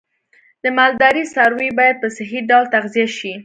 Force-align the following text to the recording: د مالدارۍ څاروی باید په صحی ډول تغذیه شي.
د 0.63 0.65
مالدارۍ 0.77 1.23
څاروی 1.33 1.69
باید 1.79 1.95
په 1.99 2.07
صحی 2.15 2.39
ډول 2.49 2.65
تغذیه 2.73 3.07
شي. 3.17 3.33